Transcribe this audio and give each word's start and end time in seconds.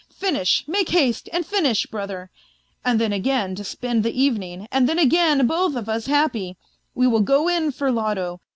Finish, 0.15 0.63
make 0.67 0.89
haste 0.89 1.29
and 1.31 1.45
finish, 1.45 1.85
brother. 1.85 2.31
And 2.83 2.99
then 2.99 3.13
again 3.13 3.53
to 3.53 3.63
spend 3.63 4.01
the 4.03 4.19
evening, 4.19 4.67
and 4.71 4.89
then 4.89 4.97
again 4.97 5.45
both 5.45 5.75
of 5.75 5.87
us 5.87 6.07
happy; 6.07 6.57
we 6.95 7.05
will 7.05 7.21
go 7.21 7.47
in 7.47 7.71
for 7.71 7.91
loto. 7.91 8.41